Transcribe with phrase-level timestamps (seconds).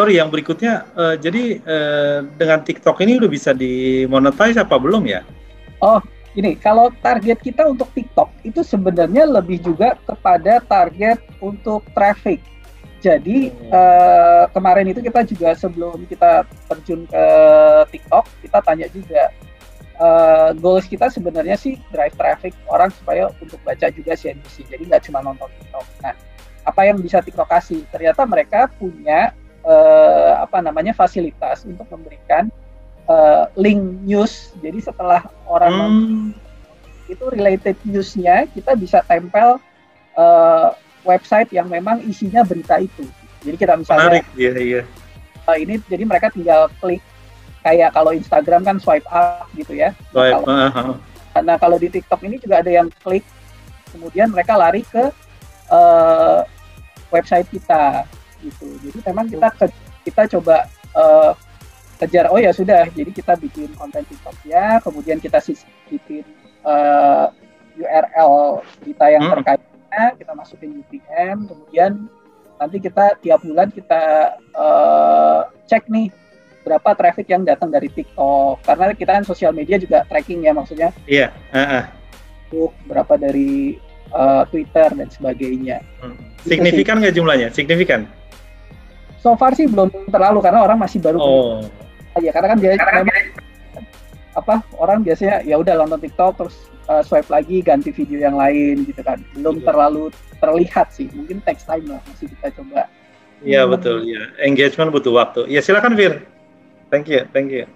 [0.00, 5.20] sorry yang berikutnya uh, jadi uh, dengan TikTok ini udah bisa dimonetize apa belum ya?
[5.84, 6.00] Oh,
[6.32, 12.40] ini kalau target kita untuk TikTok itu sebenarnya lebih juga kepada target untuk traffic.
[13.04, 13.68] Jadi hmm.
[13.68, 17.24] uh, kemarin itu kita juga sebelum kita terjun ke
[17.92, 19.28] TikTok kita tanya juga
[20.00, 24.64] uh, goals kita sebenarnya sih drive traffic orang supaya untuk baca juga CNBC.
[24.64, 25.84] Jadi nggak cuma nonton TikTok.
[26.00, 26.16] Nah,
[26.64, 27.84] apa yang bisa TikTok kasih?
[27.92, 29.36] Ternyata mereka punya
[29.70, 32.50] uh, apa namanya fasilitas untuk memberikan
[33.06, 34.50] uh, link news.
[34.58, 37.10] Jadi setelah orang hmm.
[37.10, 39.62] itu related newsnya kita bisa tempel
[40.18, 40.74] uh,
[41.06, 43.06] website yang memang isinya berita itu.
[43.40, 44.82] Jadi kita misalnya Menarik, iya iya.
[45.48, 47.00] Uh, ini jadi mereka tinggal klik
[47.60, 49.96] kayak kalau Instagram kan swipe up gitu ya.
[50.12, 50.44] Swipe.
[50.44, 53.24] Nah, kalau, uh, nah kalau di TikTok ini juga ada yang klik,
[53.96, 55.08] kemudian mereka lari ke
[55.72, 56.44] uh,
[57.08, 58.04] website kita
[58.42, 58.66] gitu.
[58.84, 59.66] Jadi memang kita ke,
[60.08, 61.32] kita coba uh,
[62.00, 65.36] kejar oh ya sudah jadi kita bikin konten TikTok ya kemudian kita
[65.92, 66.24] bikin
[66.64, 67.28] uh,
[67.76, 69.32] URL kita yang hmm.
[69.36, 72.08] terkaitnya kita masukin UTM kemudian
[72.56, 76.08] nanti kita tiap bulan kita uh, cek nih
[76.64, 80.88] berapa traffic yang datang dari TikTok karena kita kan sosial media juga tracking ya maksudnya
[81.04, 81.84] iya yeah.
[81.84, 82.72] uh -uh.
[82.88, 83.76] berapa dari
[84.16, 86.48] uh, Twitter dan sebagainya hmm.
[86.48, 88.08] signifikan nggak jumlahnya signifikan
[89.20, 91.60] so far sih belum terlalu karena orang masih baru oh.
[92.18, 93.24] ya karena kan dia karena memang,
[94.34, 96.56] apa orang biasanya ya udah nonton TikTok terus
[96.88, 99.66] uh, swipe lagi ganti video yang lain gitu kan belum yeah.
[99.68, 100.04] terlalu
[100.40, 102.88] terlihat sih mungkin text time lah masih kita coba
[103.44, 103.70] iya hmm.
[103.76, 106.24] betul ya engagement butuh waktu ya silakan Fir
[106.88, 107.68] thank you thank you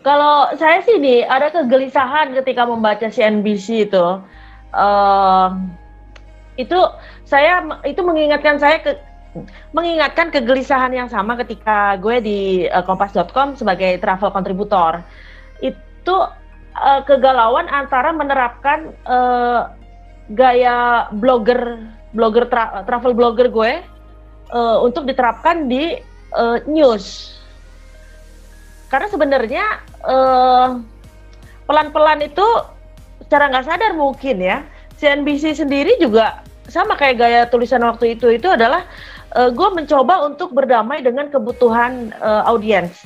[0.00, 4.06] kalau saya sih nih ada kegelisahan ketika membaca CNBC itu
[4.72, 5.48] uh,
[6.56, 6.80] itu
[7.30, 8.98] saya itu mengingatkan saya ke
[9.70, 15.06] mengingatkan kegelisahan yang sama ketika gue di uh, kompas.com sebagai travel kontributor.
[15.62, 16.26] Itu
[16.74, 19.70] uh, kegalauan antara menerapkan uh,
[20.34, 21.78] gaya blogger
[22.10, 23.72] blogger tra travel blogger gue
[24.50, 25.94] uh, untuk diterapkan di
[26.34, 27.38] uh, news.
[28.90, 29.64] Karena sebenarnya
[31.70, 32.48] pelan-pelan uh, itu
[33.22, 34.66] secara nggak sadar mungkin ya
[34.98, 38.86] CNBC sendiri juga sama kayak gaya tulisan waktu itu itu adalah
[39.34, 43.04] uh, gue mencoba untuk berdamai dengan kebutuhan uh, audiens.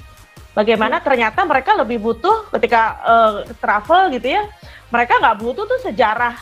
[0.55, 4.47] Bagaimana ternyata mereka lebih butuh ketika uh, travel gitu ya,
[4.93, 6.39] mereka nggak butuh tuh sejarah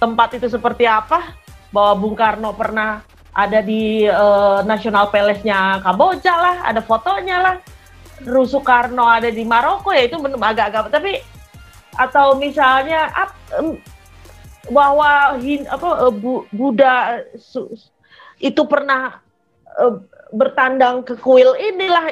[0.00, 1.36] tempat itu seperti apa,
[1.68, 3.04] bahwa Bung Karno pernah
[3.36, 7.56] ada di uh, National Palace-nya Kamboja lah, ada fotonya lah.
[8.22, 11.18] Ru Soekarno ada di Maroko ya itu agak-agak tapi
[11.98, 13.34] atau misalnya ap,
[14.70, 17.66] bahwa hin, apa uh, bu, Buddha su,
[18.38, 19.18] itu pernah
[19.80, 19.98] uh,
[20.32, 22.08] bertandang ke kuil inilah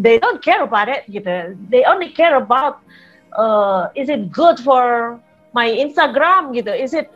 [0.00, 1.54] they don't care about it gitu.
[1.68, 2.80] They only care about
[3.36, 5.16] uh, is it good for
[5.52, 6.72] my Instagram gitu.
[6.72, 7.12] Is it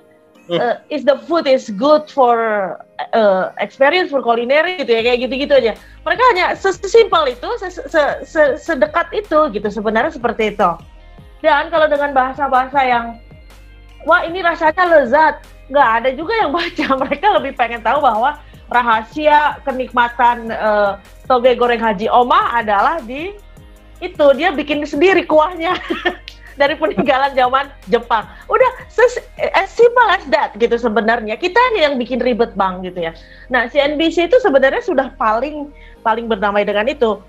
[0.52, 2.76] uh, is the food is good for
[3.12, 5.72] uh, experience for culinary gitu ya kayak gitu-gitu aja.
[6.06, 7.48] Mereka hanya sesimpel itu
[8.58, 10.70] sedekat itu gitu sebenarnya seperti itu.
[11.42, 13.19] Dan kalau dengan bahasa-bahasa yang
[14.04, 15.34] wah ini rasanya lezat.
[15.70, 16.86] Nggak ada juga yang baca.
[17.06, 18.38] Mereka lebih pengen tahu bahwa
[18.72, 20.96] rahasia kenikmatan uh,
[21.28, 23.36] toge goreng Haji Oma adalah di
[24.02, 25.78] itu dia bikin sendiri kuahnya
[26.60, 28.26] dari peninggalan zaman Jepang.
[28.50, 28.70] Udah
[29.54, 31.38] as simple as that gitu sebenarnya.
[31.38, 33.12] Kita yang bikin ribet bang gitu ya.
[33.48, 35.70] Nah CNBC itu sebenarnya sudah paling
[36.02, 37.22] paling berdamai dengan itu.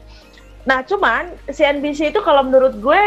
[0.66, 3.02] Nah cuman CNBC itu kalau menurut gue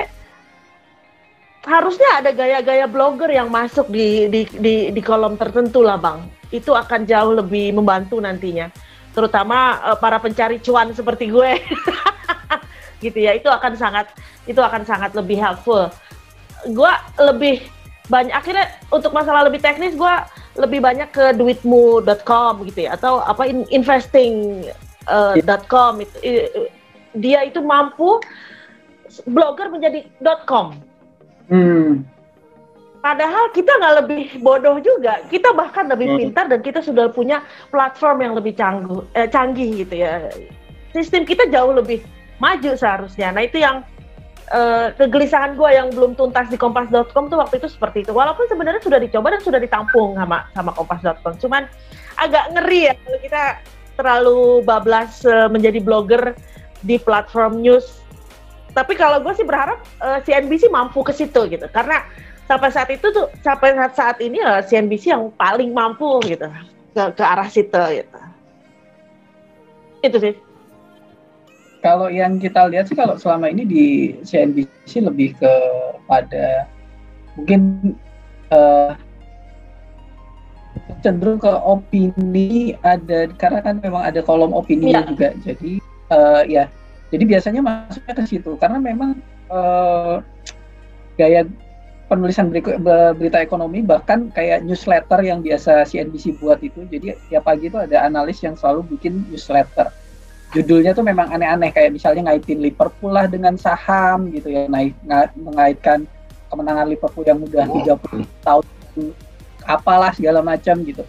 [1.67, 6.23] harusnya ada gaya-gaya blogger yang masuk di, di di di kolom tertentu lah bang.
[6.55, 8.71] Itu akan jauh lebih membantu nantinya.
[9.13, 11.59] Terutama uh, para pencari cuan seperti gue.
[13.05, 14.09] Gitu ya itu akan sangat
[14.49, 15.93] itu akan sangat lebih helpful.
[16.73, 16.89] Gue
[17.21, 17.61] lebih
[18.07, 20.15] banyak akhirnya untuk masalah lebih teknis gue
[20.57, 26.17] lebih banyak ke duitmu.com gitu ya atau apa investing.com uh, itu
[27.19, 28.23] dia itu mampu
[29.27, 30.07] blogger menjadi
[30.47, 30.79] .com
[31.47, 32.05] Hmm.
[33.03, 36.19] Padahal kita nggak lebih bodoh juga, kita bahkan lebih hmm.
[36.27, 37.39] pintar dan kita sudah punya
[37.71, 40.27] platform yang lebih canggih, eh, canggih gitu ya.
[40.91, 42.03] Sistem kita jauh lebih
[42.43, 43.31] maju seharusnya.
[43.31, 43.87] Nah itu yang
[44.51, 48.11] uh, kegelisahan gue yang belum tuntas di kompas.com tuh waktu itu seperti itu.
[48.11, 51.63] Walaupun sebenarnya sudah dicoba dan sudah ditampung sama sama kompas.com, cuman
[52.19, 53.45] agak ngeri ya kalau kita
[53.97, 56.37] terlalu bablas uh, menjadi blogger
[56.85, 58.06] di platform news
[58.77, 62.05] tapi kalau gue sih berharap uh, eh, CNBC mampu ke situ gitu karena
[62.45, 66.45] sampai saat itu tuh sampai saat saat ini uh, eh, CNBC yang paling mampu gitu
[66.93, 68.21] ke, ke arah situ gitu.
[70.05, 70.35] Itu sih.
[71.81, 73.85] Kalau yang kita lihat sih kalau selama ini di
[74.21, 75.55] CNBC lebih ke
[76.05, 76.69] pada
[77.41, 77.93] mungkin
[78.53, 78.93] uh,
[81.01, 85.05] cenderung ke opini ada karena kan memang ada kolom opini ya.
[85.09, 85.73] juga jadi
[86.13, 86.69] uh, ya
[87.11, 89.19] jadi biasanya masuknya ke situ karena memang
[89.51, 90.19] uh,
[91.17, 91.47] gaya
[92.07, 97.79] penulisan berita ekonomi bahkan kayak newsletter yang biasa CNBC buat itu jadi tiap pagi itu
[97.79, 99.91] ada analis yang selalu bikin newsletter.
[100.55, 104.95] Judulnya tuh memang aneh-aneh kayak misalnya ngaitin Liverpool lah dengan saham gitu ya naik
[105.35, 106.07] mengaitkan
[106.47, 108.65] kemenangan Liverpool yang udah 30 tahun
[109.67, 111.03] apalah segala macam gitu.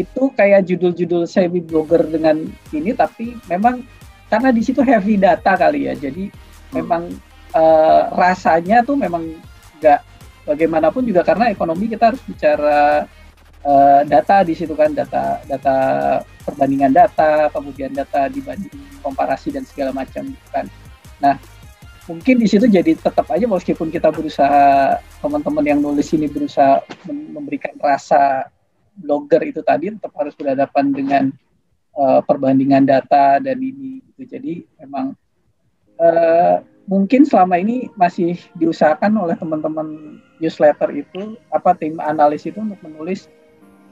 [0.00, 3.84] Itu kayak judul-judul semi blogger dengan ini tapi memang
[4.28, 6.72] karena di situ heavy data kali ya jadi hmm.
[6.76, 7.02] memang
[7.56, 9.24] uh, rasanya tuh memang
[9.80, 10.00] nggak
[10.48, 13.04] bagaimanapun juga karena ekonomi kita harus bicara
[13.64, 15.76] uh, data di situ kan data data
[16.44, 18.72] perbandingan data kemudian data dibanding
[19.04, 20.66] komparasi dan segala macam gitu kan
[21.20, 21.36] nah
[22.08, 27.76] mungkin di situ jadi tetap aja meskipun kita berusaha teman-teman yang nulis ini berusaha memberikan
[27.76, 28.48] rasa
[28.96, 31.24] blogger itu tadi tetap harus berhadapan dengan
[31.98, 35.18] uh, perbandingan data dan ini gitu jadi memang
[35.98, 42.80] uh, mungkin selama ini masih diusahakan oleh teman-teman newsletter itu apa tim analis itu untuk
[42.80, 43.26] menulis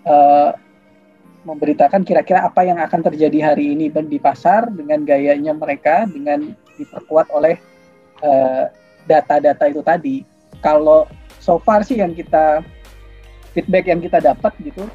[0.07, 0.55] uh,
[1.47, 7.31] memberitakan kira-kira apa yang akan terjadi hari ini di pasar dengan gayanya mereka dengan diperkuat
[7.31, 7.55] oleh
[9.07, 10.17] data data-data itu tadi.
[10.59, 11.07] Kalau
[11.39, 12.67] so far sih yang kita
[13.55, 14.91] feedback yang kita dapat gitu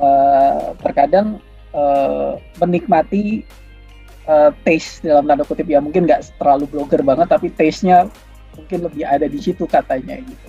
[0.00, 1.36] uh, terkadang
[1.72, 3.44] uh, menikmati
[4.28, 5.80] uh, taste dalam tanda kutip ya.
[5.82, 8.08] Mungkin nggak terlalu blogger banget tapi taste-nya
[8.56, 10.46] mungkin lebih ada di situ katanya gitu.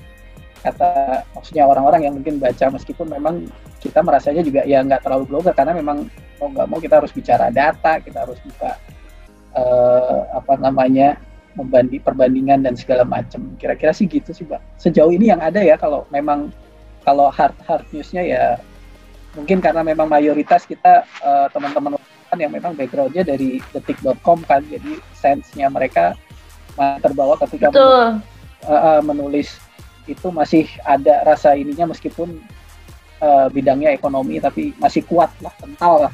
[0.63, 3.47] Kata maksudnya orang-orang yang mungkin baca meskipun memang
[3.83, 6.07] kita merasanya juga ya nggak terlalu blogger karena memang
[6.39, 8.79] mau nggak mau kita harus bicara data kita harus buka
[9.59, 11.19] uh, apa namanya
[11.59, 15.75] membanding perbandingan dan segala macam kira-kira sih gitu sih pak sejauh ini yang ada ya
[15.75, 16.49] kalau memang
[17.03, 18.43] kalau hard hard newsnya ya
[19.33, 21.97] mungkin karena memang mayoritas kita uh, teman-teman
[22.33, 26.17] yang memang backgroundnya dari detik.com kan jadi sense-nya mereka
[26.73, 28.17] terbawa ketika menulis,
[28.65, 29.49] uh, menulis
[30.09, 32.41] itu masih ada rasa ininya meskipun
[33.21, 36.13] uh, bidangnya ekonomi tapi masih kuat lah kental lah.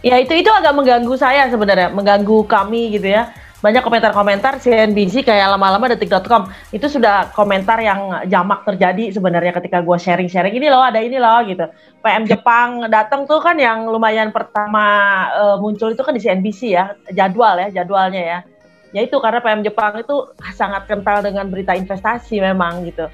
[0.00, 5.52] Ya itu itu agak mengganggu saya sebenarnya mengganggu kami gitu ya banyak komentar-komentar CNBC kayak
[5.52, 10.56] lama-lama detik.com itu sudah komentar yang jamak terjadi sebenarnya ketika gue sharing-sharing.
[10.56, 11.68] Ini loh ada ini loh gitu.
[12.00, 14.84] PM Jepang datang tuh kan yang lumayan pertama
[15.36, 18.38] uh, muncul itu kan di CNBC ya jadwal ya jadwalnya ya.
[18.96, 20.16] Ya itu karena PM Jepang itu
[20.56, 23.12] sangat kental dengan berita investasi memang gitu.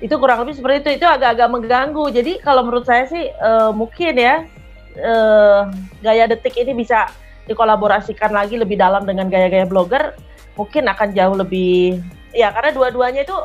[0.00, 2.08] Itu kurang lebih seperti itu itu agak-agak mengganggu.
[2.08, 4.48] Jadi kalau menurut saya sih uh, mungkin ya
[4.96, 5.68] uh,
[6.00, 7.04] gaya detik ini bisa
[7.44, 10.16] dikolaborasikan lagi lebih dalam dengan gaya-gaya blogger
[10.54, 12.00] mungkin akan jauh lebih
[12.32, 13.36] ya karena dua-duanya itu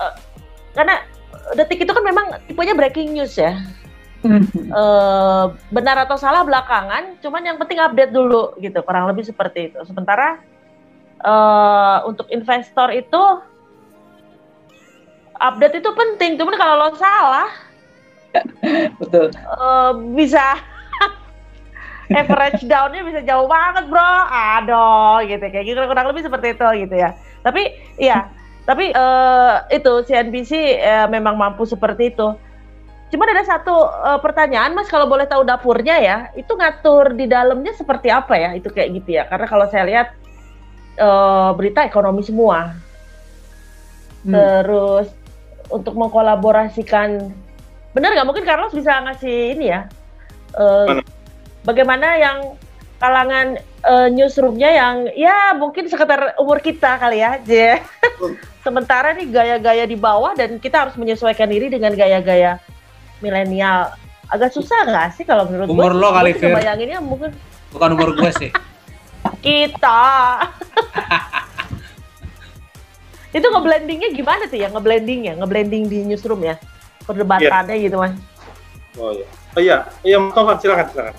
[0.00, 0.14] uh,
[0.74, 1.04] karena
[1.56, 3.56] detik itu kan memang tipenya breaking news ya.
[4.74, 9.78] Uh, benar atau salah belakangan cuman yang penting update dulu gitu kurang lebih seperti itu.
[9.86, 10.42] Sementara
[11.22, 13.22] uh, untuk investor itu
[15.38, 17.48] update itu penting cuman kalau lo salah
[19.00, 19.30] betul.
[19.46, 20.58] uh, bisa
[22.12, 24.12] average downnya bisa jauh banget bro.
[24.28, 25.44] Aduh gitu.
[25.48, 27.10] Kayak gitu kurang lebih seperti itu gitu ya.
[27.44, 27.62] Tapi
[28.00, 28.28] iya.
[28.68, 32.36] Tapi uh, itu CNBC uh, eh, memang mampu seperti itu.
[33.08, 37.72] Cuma ada satu uh, pertanyaan mas kalau boleh tahu dapurnya ya itu ngatur di dalamnya
[37.72, 38.50] seperti apa ya?
[38.52, 39.24] Itu kayak gitu ya.
[39.24, 40.08] Karena kalau saya lihat
[41.00, 42.76] uh, berita ekonomi semua.
[44.18, 44.34] Hmm.
[44.34, 45.14] terus
[45.70, 47.32] untuk mengkolaborasikan
[47.94, 48.28] benar nggak?
[48.28, 49.86] Mungkin Carlos bisa ngasih ini ya.
[50.58, 51.00] Uh,
[51.68, 52.38] bagaimana yang
[52.96, 57.84] kalangan uh, newsroomnya yang ya mungkin sekitar umur kita kali ya, J.
[58.66, 62.56] Sementara nih gaya-gaya di bawah dan kita harus menyesuaikan diri dengan gaya-gaya
[63.20, 63.92] milenial.
[64.32, 66.00] Agak susah nggak sih kalau menurut umur gue?
[66.00, 66.56] lo kali Fir.
[66.56, 67.36] Bayanginnya mungkin
[67.70, 68.50] bukan umur gue sih.
[69.46, 70.08] kita.
[73.28, 76.56] itu ngeblendingnya gimana tuh ya ngeblendingnya ngeblending di newsroom ya
[77.04, 77.84] perdebatannya yeah.
[77.84, 78.16] gitu mas
[78.96, 80.56] oh iya oh iya iya silakan
[80.88, 81.14] silakan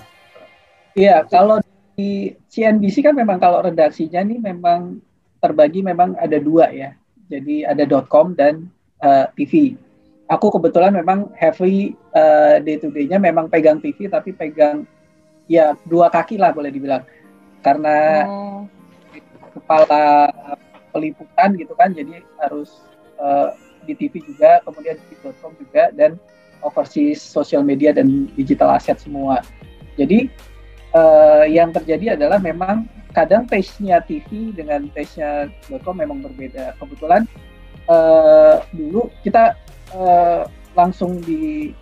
[1.00, 1.64] Iya, kalau
[1.96, 5.00] di CNBC kan memang kalau redaksinya nih memang
[5.40, 6.92] terbagi memang ada dua ya.
[7.32, 8.68] Jadi ada .com dan
[9.00, 9.80] uh, eh, TV.
[10.28, 14.84] Aku kebetulan memang heavy uh, day to day-nya memang pegang TV tapi pegang
[15.48, 17.02] ya dua kaki lah boleh dibilang.
[17.64, 18.68] Karena oh.
[19.56, 20.28] kepala
[20.92, 22.84] peliputan gitu kan jadi harus
[23.16, 23.56] uh,
[23.88, 26.20] di TV juga, kemudian di .com juga dan
[26.60, 29.40] overseas social media dan digital asset semua.
[29.96, 30.28] Jadi
[30.94, 35.50] uh, yang terjadi adalah memang kadang taste-nya TV dengan taste-nya
[35.82, 36.78] .com memang berbeda.
[36.78, 37.26] Kebetulan
[37.90, 39.58] uh, dulu kita
[39.94, 40.46] uh,
[40.78, 41.74] langsung di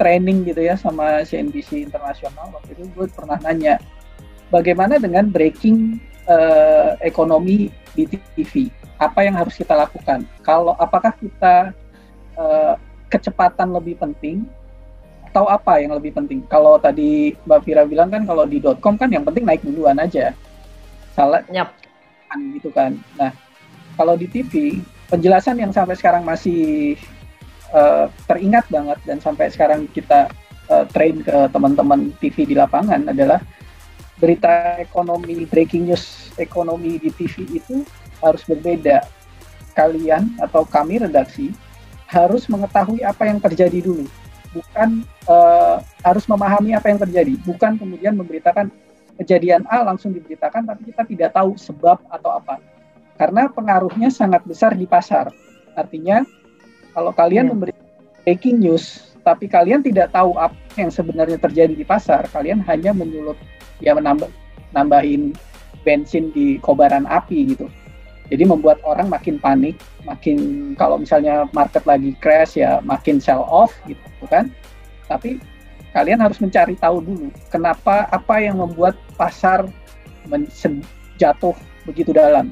[0.00, 3.78] training gitu ya sama CNBC internasional waktu itu gue pernah nanya
[4.50, 10.26] bagaimana dengan breaking uh, ekonomi di TV apa yang harus kita lakukan?
[10.42, 11.74] Kalau apakah kita
[12.38, 12.74] uh,
[13.10, 14.46] kecepatan lebih penting
[15.34, 19.10] atau apa yang lebih penting kalau tadi Mbak Vira bilang kan kalau di .com kan
[19.10, 20.30] yang penting naik duluan aja
[21.10, 21.74] salah yep.
[22.54, 23.34] gitu kan nah
[23.98, 24.78] kalau di TV
[25.10, 26.94] penjelasan yang sampai sekarang masih
[27.74, 30.30] uh, teringat banget dan sampai sekarang kita
[30.70, 33.42] uh, train ke teman-teman TV di lapangan adalah
[34.22, 37.82] berita ekonomi breaking news ekonomi di TV itu
[38.22, 39.02] harus berbeda.
[39.74, 41.50] Kalian atau kami redaksi
[42.06, 44.06] harus mengetahui apa yang terjadi dulu,
[44.54, 48.70] bukan uh, harus memahami apa yang terjadi, bukan kemudian memberitakan
[49.18, 52.62] kejadian A langsung diberitakan tapi kita tidak tahu sebab atau apa.
[53.18, 55.30] Karena pengaruhnya sangat besar di pasar.
[55.74, 56.22] Artinya
[56.94, 57.52] kalau kalian hmm.
[57.54, 57.74] memberi
[58.22, 63.38] breaking news, tapi kalian tidak tahu apa yang sebenarnya terjadi di pasar, kalian hanya menyulut
[63.82, 64.30] ya menambah
[64.74, 65.34] nambahin
[65.82, 67.66] bensin di kobaran api gitu.
[68.32, 69.76] Jadi membuat orang makin panik,
[70.08, 74.00] makin kalau misalnya market lagi crash ya makin sell off gitu
[74.34, 74.46] kan.
[75.06, 75.38] Tapi
[75.94, 79.70] kalian harus mencari tahu dulu kenapa apa yang membuat pasar
[81.20, 81.54] jatuh
[81.86, 82.50] begitu dalam.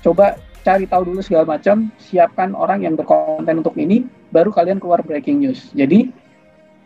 [0.00, 4.02] Coba cari tahu dulu segala macam, siapkan orang yang berkonten untuk ini,
[4.34, 5.70] baru kalian keluar breaking news.
[5.74, 6.10] Jadi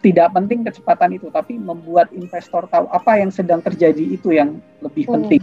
[0.01, 5.05] tidak penting kecepatan itu, tapi membuat investor tahu apa yang sedang terjadi itu yang lebih
[5.09, 5.15] hmm.
[5.17, 5.43] penting.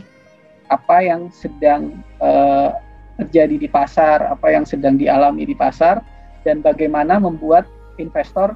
[0.67, 2.73] Apa yang sedang uh,
[3.21, 6.01] terjadi di pasar, apa yang sedang dialami di pasar,
[6.41, 8.55] dan bagaimana membuat investor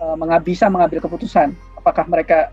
[0.00, 1.54] uh, bisa mengambil keputusan.
[1.78, 2.50] Apakah mereka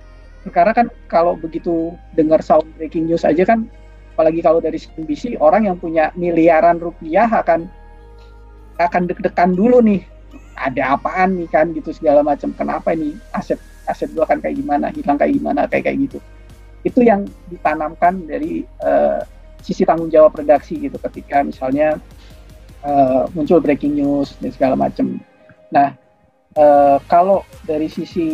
[0.54, 3.66] karena kan kalau begitu dengar sound breaking news aja kan
[4.14, 7.68] apalagi kalau dari CNBC orang yang punya miliaran rupiah akan
[8.80, 10.06] akan deg-degan dulu nih.
[10.56, 12.56] Ada apaan nih kan gitu segala macam.
[12.56, 13.60] Kenapa ini aset
[13.92, 16.20] aset gua akan kayak gimana hilang kayak gimana kayak kayak gitu.
[16.88, 19.20] Itu yang ditanamkan dari uh,
[19.60, 20.96] sisi tanggung jawab redaksi gitu.
[20.96, 22.00] Ketika misalnya
[22.88, 25.20] uh, muncul breaking news dan segala macam
[25.76, 25.92] nah
[26.56, 28.28] uh, kalau dari sisi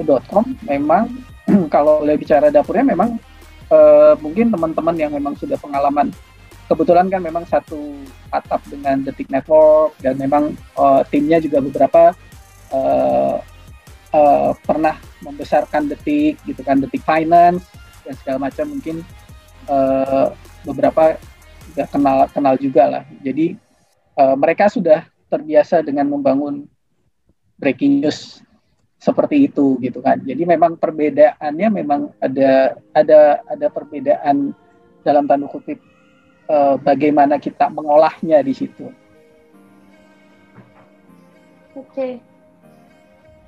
[0.00, 1.12] .com memang
[1.74, 3.20] kalau lebih bicara dapurnya memang
[3.68, 6.08] uh, mungkin teman-teman yang memang sudah pengalaman
[6.70, 7.98] kebetulan kan memang satu
[8.30, 12.14] atap dengan Detik Network dan memang uh, timnya juga beberapa
[12.70, 13.42] uh,
[14.14, 17.66] uh, pernah membesarkan Detik gitu kan Detik Finance
[18.06, 19.02] dan segala macam mungkin
[19.66, 20.30] uh,
[20.62, 21.18] beberapa
[21.70, 23.04] sudah kenal kenal juga lah.
[23.18, 23.58] Jadi
[24.14, 26.66] uh, mereka sudah terbiasa dengan membangun
[27.56, 28.42] breaking news
[29.00, 30.20] seperti itu gitu kan.
[30.20, 34.52] Jadi memang perbedaannya memang ada ada ada perbedaan
[35.00, 35.80] dalam tanda kutip
[36.52, 38.92] uh, bagaimana kita mengolahnya di situ.
[41.72, 41.88] Oke.
[41.88, 42.12] Okay.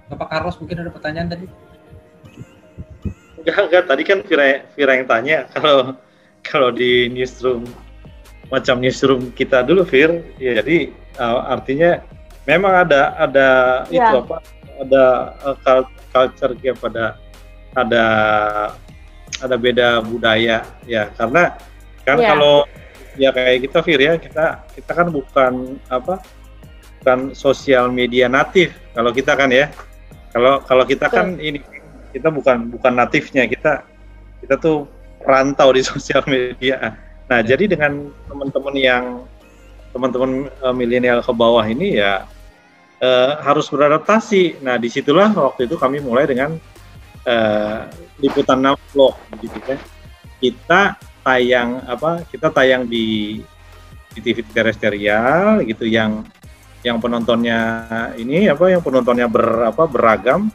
[0.09, 1.47] Bapak Carlos mungkin ada pertanyaan tadi?
[3.43, 3.85] Enggak, enggak.
[3.91, 5.99] Tadi kan Vira, Vira yang tanya kalau
[6.47, 7.67] kalau di newsroom
[8.53, 10.21] macam newsroom kita dulu, Vir.
[10.37, 12.05] Ya, jadi uh, artinya
[12.45, 13.49] memang ada ada
[13.89, 14.13] ya.
[14.13, 14.37] itu apa
[14.83, 15.05] ada
[15.47, 17.17] uh, culture gap pada
[17.73, 18.05] ada
[19.41, 21.57] ada beda budaya ya karena
[22.05, 22.31] kan yeah.
[22.35, 22.57] kalau
[23.17, 26.21] ya kayak kita Fir ya kita kita kan bukan apa
[27.03, 29.71] bukan sosial media natif kalau kita kan ya
[30.31, 31.61] kalau kalau kita kan ini
[32.13, 33.85] kita bukan bukan natifnya kita
[34.45, 34.87] kita tuh
[35.23, 36.97] rantau di sosial media
[37.33, 37.57] nah yeah.
[37.57, 39.05] jadi dengan teman-teman yang
[39.97, 42.29] teman-teman uh, milenial ke bawah ini ya
[43.03, 44.63] uh, harus beradaptasi.
[44.63, 46.57] Nah, di situlah waktu itu kami mulai dengan
[47.27, 47.81] uh,
[48.23, 48.63] liputan
[48.95, 49.79] vlog, gitu kan.
[50.39, 50.81] Kita
[51.27, 52.23] tayang apa?
[52.31, 53.39] Kita tayang di
[54.13, 56.21] di TV terestrial gitu yang
[56.85, 57.61] yang penontonnya
[58.21, 60.53] ini apa yang penontonnya ber apa beragam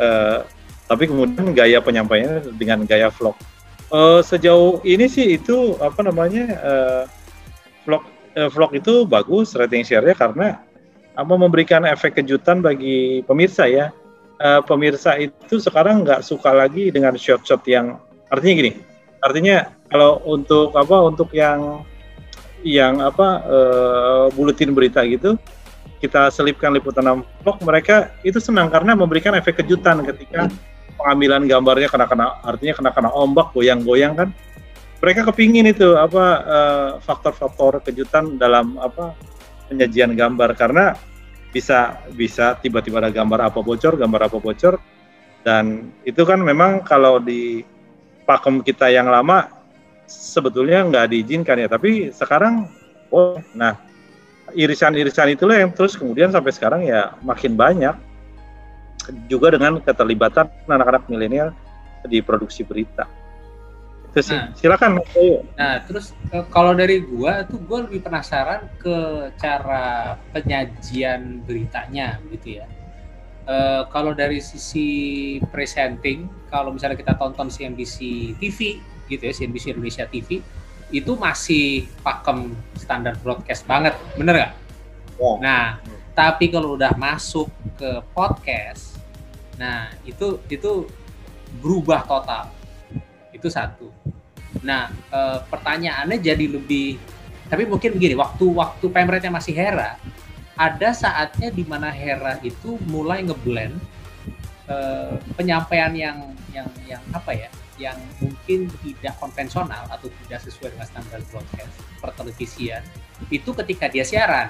[0.00, 0.40] uh,
[0.88, 3.36] tapi kemudian gaya penyampaiannya dengan gaya vlog
[3.90, 7.02] uh, sejauh ini sih itu apa namanya uh,
[7.86, 8.02] vlog
[8.34, 10.48] uh, vlog itu bagus rating share-nya karena
[11.16, 13.92] apa memberikan efek kejutan bagi pemirsa ya.
[14.36, 17.96] Uh, pemirsa itu sekarang nggak suka lagi dengan shot-shot yang
[18.28, 18.72] artinya gini.
[19.24, 21.80] Artinya kalau untuk apa untuk yang
[22.60, 25.40] yang apa uh, buletin berita gitu
[26.02, 30.52] kita selipkan liputan vlog mereka itu senang karena memberikan efek kejutan ketika
[30.96, 34.28] pengambilan gambarnya kena kena artinya kena kena ombak goyang-goyang kan.
[35.00, 39.12] Mereka kepingin itu apa uh, faktor-faktor kejutan dalam apa
[39.68, 40.56] penyajian gambar.
[40.56, 40.96] Karena
[41.52, 44.76] bisa bisa tiba-tiba ada gambar apa bocor, gambar apa bocor,
[45.46, 47.62] Dan itu kan memang kalau di
[48.26, 49.46] pakem kita yang lama
[50.10, 52.66] sebetulnya nggak diizinkan ya, tapi sekarang
[53.14, 53.78] oh nah
[54.54, 57.94] irisan-irisan itulah yang terus kemudian sampai sekarang ya makin banyak
[59.26, 61.50] juga dengan keterlibatan anak-anak milenial
[62.06, 63.06] di produksi berita.
[64.10, 64.38] Itu sih.
[64.38, 65.02] Nah, silakan.
[65.58, 72.62] Nah, terus eh, kalau dari gua tuh gua lebih penasaran ke cara penyajian beritanya gitu
[72.62, 72.66] ya.
[73.46, 80.02] Uh, kalau dari sisi presenting, kalau misalnya kita tonton CNBC TV gitu ya, CNBC Indonesia
[80.10, 80.42] TV,
[80.90, 84.52] itu masih pakem standar broadcast banget, bener nggak?
[85.22, 85.38] Oh.
[85.38, 85.78] Nah,
[86.16, 87.46] tapi kalau udah masuk
[87.76, 88.95] ke podcast,
[89.56, 90.86] nah itu itu
[91.60, 92.52] berubah total.
[93.32, 93.92] Itu satu.
[94.64, 95.20] Nah, e,
[95.52, 96.96] pertanyaannya jadi lebih,
[97.52, 100.00] tapi mungkin begini, waktu-waktu pemretnya masih Hera,
[100.56, 103.76] ada saatnya di mana Hera itu mulai ngeblend
[104.72, 110.88] uh, penyampaian yang yang yang apa ya yang mungkin tidak konvensional atau tidak sesuai dengan
[110.88, 112.80] standar broadcast pertelevisian
[113.28, 114.48] itu ketika dia siaran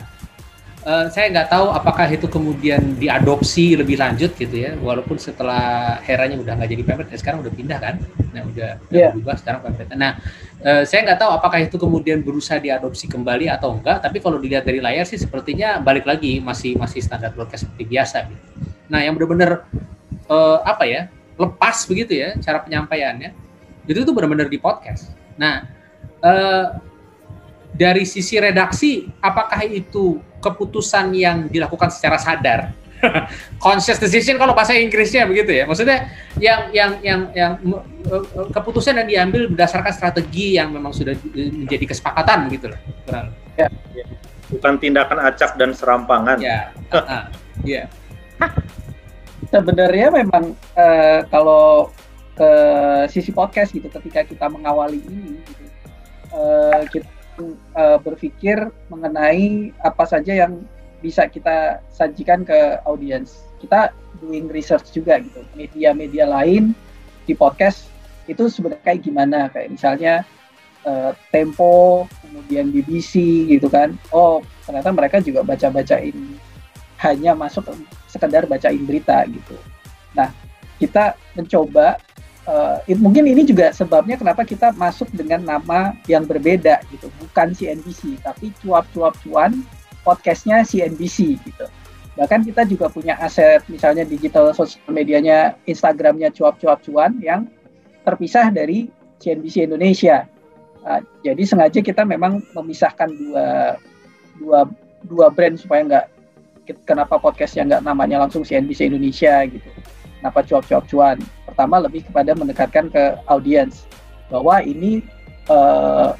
[0.86, 6.38] uh, saya nggak tahu apakah itu kemudian diadopsi lebih lanjut gitu ya walaupun setelah heranya
[6.38, 7.94] udah nggak jadi pemret ya sekarang udah pindah kan?
[8.30, 9.10] Nah udah, yeah.
[9.10, 10.16] berubah sekarang pemret nah
[10.62, 14.62] uh, saya nggak tahu apakah itu kemudian berusaha diadopsi kembali atau enggak tapi kalau dilihat
[14.62, 18.46] dari layar sih sepertinya balik lagi masih masih standar broadcast seperti biasa gitu.
[18.86, 19.66] Nah yang benar-benar
[20.30, 23.34] uh, apa ya lepas begitu ya cara penyampaiannya
[23.86, 25.10] itu tuh benar-benar di podcast.
[25.34, 25.66] Nah
[26.22, 26.78] uh,
[27.76, 30.16] dari sisi redaksi apakah itu
[30.46, 32.70] keputusan yang dilakukan secara sadar.
[33.64, 35.64] Conscious decision kalau bahasa Inggrisnya begitu ya.
[35.68, 36.08] Maksudnya
[36.40, 37.52] yang yang yang yang
[38.08, 42.80] uh, keputusan yang diambil berdasarkan strategi yang memang sudah menjadi kesepakatan begitu loh
[43.56, 44.04] ya, ya.
[44.52, 46.38] bukan tindakan acak dan serampangan.
[46.38, 47.26] Ya uh,
[47.66, 47.84] ya.
[49.46, 51.90] Sebenarnya memang uh, kalau
[52.36, 52.50] ke
[53.08, 55.64] sisi podcast gitu ketika kita mengawali ini gitu,
[56.36, 57.08] uh, kita
[57.76, 60.62] uh, berpikir mengenai apa saja yang
[61.04, 63.44] bisa kita sajikan ke audiens.
[63.60, 65.44] Kita doing research juga gitu.
[65.56, 66.72] Media-media lain
[67.28, 67.88] di podcast
[68.26, 69.38] itu sebenarnya kayak gimana?
[69.52, 70.14] Kayak misalnya
[70.88, 73.94] uh, Tempo kemudian BBC gitu kan.
[74.10, 76.16] Oh ternyata mereka juga baca-bacain.
[76.96, 77.68] Hanya masuk
[78.08, 79.56] sekedar bacain berita gitu.
[80.16, 80.32] Nah,
[80.80, 82.00] kita mencoba
[82.46, 88.22] uh, mungkin ini juga sebabnya kenapa kita masuk dengan nama yang berbeda gitu, bukan CNBC
[88.22, 89.62] tapi cuap-cuap cuan
[90.06, 91.66] podcastnya CNBC gitu.
[92.16, 97.44] Bahkan kita juga punya aset misalnya digital sosial medianya Instagramnya cuap-cuap cuan yang
[98.06, 98.88] terpisah dari
[99.20, 100.24] CNBC Indonesia.
[100.86, 103.76] Uh, jadi sengaja kita memang memisahkan dua
[104.38, 104.60] dua
[105.02, 106.06] dua brand supaya nggak
[106.86, 109.68] kenapa podcastnya nggak namanya langsung CNBC Indonesia gitu
[110.18, 111.18] kenapa cuap-cuap cuan
[111.56, 113.88] pertama lebih kepada mendekatkan ke audiens.
[114.28, 115.00] Bahwa ini
[115.48, 116.12] uh,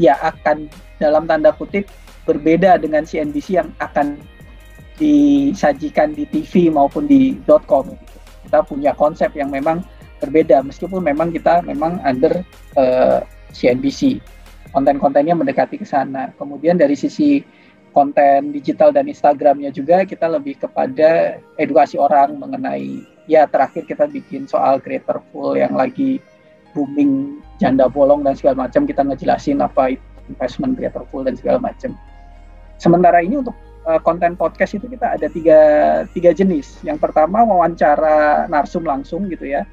[0.00, 1.84] ya akan dalam tanda kutip
[2.24, 4.16] berbeda dengan CNBC yang akan
[4.96, 7.36] disajikan di TV maupun di
[7.68, 7.92] .com
[8.48, 9.84] kita punya konsep yang memang
[10.24, 12.40] berbeda meskipun memang kita memang under
[12.80, 13.20] uh, eh,
[13.52, 14.24] CNBC
[14.72, 16.32] konten-kontennya mendekati ke sana.
[16.40, 17.44] Kemudian dari sisi
[17.98, 24.46] konten digital dan Instagramnya juga kita lebih kepada edukasi orang mengenai ya terakhir kita bikin
[24.46, 26.22] soal creator full yang lagi
[26.78, 29.98] booming janda bolong dan segala macam kita ngejelasin apa
[30.30, 31.98] investment creator full dan segala macam.
[32.78, 33.58] Sementara ini untuk
[33.90, 35.58] uh, konten podcast itu kita ada tiga,
[36.14, 36.78] tiga jenis.
[36.86, 39.66] Yang pertama wawancara narsum langsung gitu ya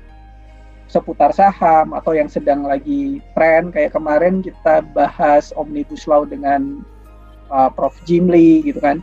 [0.86, 6.86] seputar saham atau yang sedang lagi tren kayak kemarin kita bahas omnibus law dengan
[7.50, 7.96] uh, Prof.
[8.06, 9.02] Jimli gitu kan.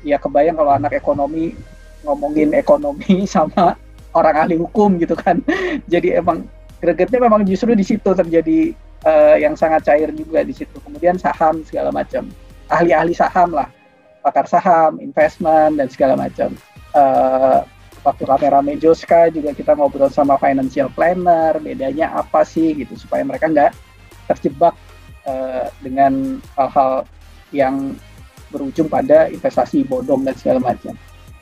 [0.00, 1.52] Ya kebayang kalau anak ekonomi
[2.04, 3.76] ngomongin ekonomi sama
[4.16, 5.44] orang ahli hukum gitu kan.
[5.92, 6.46] Jadi emang
[6.80, 8.72] gregetnya memang justru di situ terjadi
[9.04, 10.76] uh, yang sangat cair juga di situ.
[10.80, 12.26] Kemudian saham segala macam.
[12.72, 13.68] Ahli-ahli saham lah.
[14.20, 16.52] Pakar saham investment dan segala macam.
[16.92, 17.64] Uh,
[18.04, 23.48] waktu rame-rame Joska juga kita ngobrol sama financial planner bedanya apa sih gitu supaya mereka
[23.48, 23.72] nggak
[24.32, 24.72] terjebak
[25.28, 27.04] uh, dengan hal-hal
[27.50, 27.94] yang
[28.50, 30.94] berujung pada investasi bodong dan segala macam.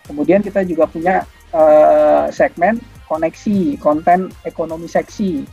[0.04, 5.44] Kemudian kita juga punya uh, segmen koneksi konten ekonomi seksi.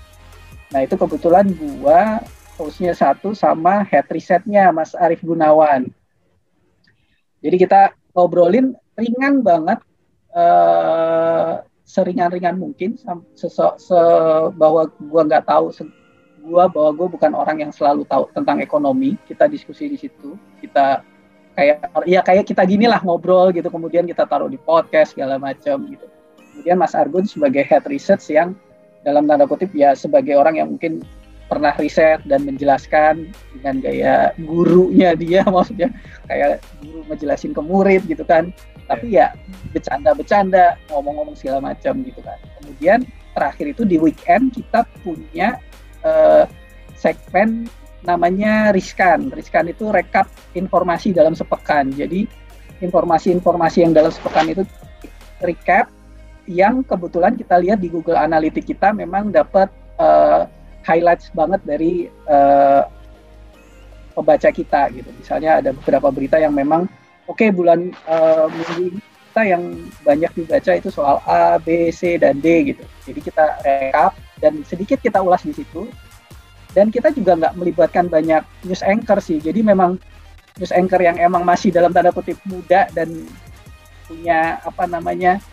[0.72, 2.20] Nah itu kebetulan gua
[2.60, 5.88] hostnya satu sama head risetnya Mas Arief Gunawan.
[7.44, 9.80] Jadi kita ngobrolin ringan banget,
[10.36, 12.96] uh, seringan-ringan mungkin,
[13.36, 14.00] se, se
[14.56, 15.72] bahwa gua nggak tahu
[16.46, 19.18] gue bahwa gue bukan orang yang selalu tahu tentang ekonomi.
[19.26, 20.38] Kita diskusi di situ.
[20.62, 21.02] Kita
[21.58, 23.68] kayak ya kayak kita gini lah ngobrol gitu.
[23.74, 26.06] Kemudian kita taruh di podcast segala macam gitu.
[26.38, 28.54] Kemudian Mas Argun sebagai head research yang
[29.02, 31.02] dalam tanda kutip ya sebagai orang yang mungkin
[31.46, 35.94] pernah riset dan menjelaskan dengan gaya gurunya dia maksudnya
[36.26, 38.54] kayak guru ngejelasin ke murid gitu kan.
[38.86, 39.34] Tapi ya
[39.74, 42.38] bercanda-bercanda ngomong-ngomong segala macam gitu kan.
[42.62, 43.02] Kemudian
[43.34, 45.58] terakhir itu di weekend kita punya
[46.06, 46.46] uh,
[46.94, 47.66] segmen
[48.06, 52.30] namanya riskan riskan itu rekap informasi dalam sepekan jadi
[52.80, 54.62] informasi-informasi yang dalam sepekan itu
[55.42, 55.90] recap
[56.46, 60.46] yang kebetulan kita lihat di Google Analytics kita memang dapat uh,
[60.86, 62.86] highlights banget dari uh,
[64.14, 65.10] pembaca kita gitu.
[65.18, 66.86] Misalnya ada beberapa berita yang memang
[67.26, 69.02] oke okay, bulan uh, minggu
[69.36, 69.68] kita yang
[70.08, 72.88] banyak dibaca itu soal A, B, C dan D gitu.
[73.04, 75.92] Jadi kita rekap dan sedikit kita ulas di situ.
[76.72, 79.44] Dan kita juga nggak melibatkan banyak news anchor sih.
[79.44, 80.00] Jadi memang
[80.56, 83.12] news anchor yang emang masih dalam tanda kutip muda dan
[84.08, 85.44] punya apa namanya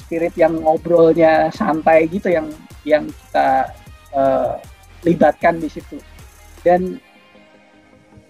[0.00, 2.48] spirit yang ngobrolnya santai gitu yang
[2.88, 3.68] yang kita
[4.16, 4.56] uh,
[5.04, 6.00] libatkan di situ
[6.64, 6.96] dan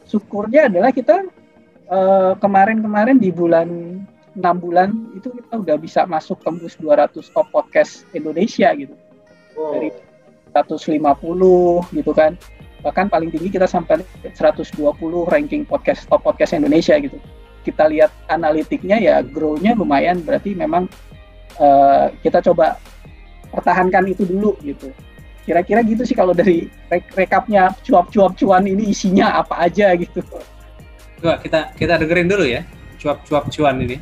[0.03, 1.31] syukurnya adalah kita kemarin
[1.95, 3.69] eh, kemarin-kemarin di bulan
[4.37, 8.95] enam bulan itu kita udah bisa masuk tembus 200 top podcast Indonesia gitu
[9.57, 9.73] wow.
[9.75, 9.89] dari
[10.53, 12.37] 150 gitu kan
[12.85, 14.77] bahkan paling tinggi kita sampai 120
[15.33, 17.17] ranking podcast top podcast Indonesia gitu
[17.67, 20.87] kita lihat analitiknya ya grow-nya lumayan berarti memang
[21.59, 22.79] uh, kita coba
[23.51, 24.95] pertahankan itu dulu gitu.
[25.43, 30.23] Kira-kira gitu sih kalau dari re rekapnya cuap-cuap cuan ini isinya apa aja gitu.
[31.19, 32.63] Coba kita kita dengerin dulu ya
[33.03, 33.99] cuap-cuap cuan ini.